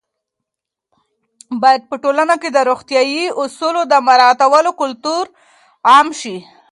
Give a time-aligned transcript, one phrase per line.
[1.61, 5.23] باید په ټولنه کې د روغتیايي اصولو د مراعاتولو کلتور
[5.91, 6.37] عام شي.